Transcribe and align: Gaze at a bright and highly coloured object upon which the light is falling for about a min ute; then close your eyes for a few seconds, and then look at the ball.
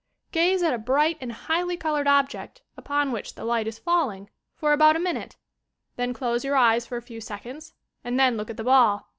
Gaze 0.31 0.63
at 0.63 0.73
a 0.73 0.79
bright 0.79 1.19
and 1.21 1.31
highly 1.31 1.77
coloured 1.77 2.07
object 2.07 2.63
upon 2.75 3.11
which 3.11 3.35
the 3.35 3.45
light 3.45 3.67
is 3.67 3.77
falling 3.77 4.31
for 4.55 4.73
about 4.73 4.95
a 4.95 4.99
min 4.99 5.15
ute; 5.15 5.35
then 5.95 6.11
close 6.11 6.43
your 6.43 6.55
eyes 6.55 6.87
for 6.87 6.97
a 6.97 7.03
few 7.03 7.21
seconds, 7.21 7.75
and 8.03 8.19
then 8.19 8.35
look 8.35 8.49
at 8.49 8.57
the 8.57 8.63
ball. 8.63 9.09